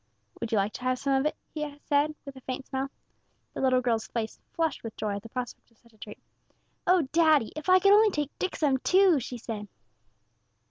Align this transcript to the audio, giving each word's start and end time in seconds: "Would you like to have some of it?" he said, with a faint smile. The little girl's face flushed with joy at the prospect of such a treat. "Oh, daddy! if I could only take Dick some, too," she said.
"Would 0.39 0.51
you 0.51 0.57
like 0.57 0.73
to 0.73 0.81
have 0.81 0.97
some 0.97 1.13
of 1.13 1.27
it?" 1.27 1.35
he 1.53 1.77
said, 1.85 2.15
with 2.25 2.35
a 2.35 2.41
faint 2.41 2.65
smile. 2.65 2.89
The 3.53 3.61
little 3.61 3.81
girl's 3.81 4.07
face 4.07 4.39
flushed 4.51 4.81
with 4.81 4.97
joy 4.97 5.17
at 5.17 5.21
the 5.21 5.29
prospect 5.29 5.69
of 5.69 5.77
such 5.77 5.93
a 5.93 5.97
treat. 5.99 6.17
"Oh, 6.87 7.03
daddy! 7.11 7.53
if 7.55 7.69
I 7.69 7.77
could 7.77 7.93
only 7.93 8.09
take 8.09 8.31
Dick 8.39 8.55
some, 8.55 8.79
too," 8.79 9.19
she 9.19 9.37
said. 9.37 9.67